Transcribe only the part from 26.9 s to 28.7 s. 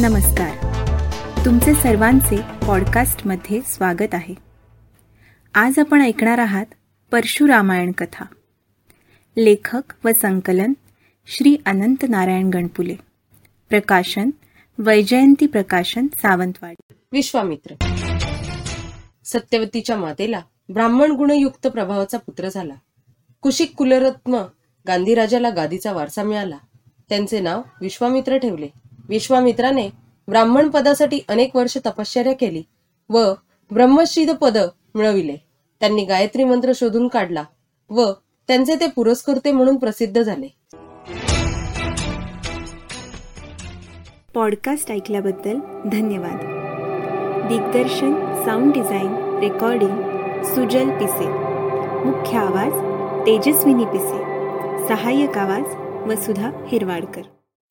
त्यांचे नाव विश्वामित्र ठेवले.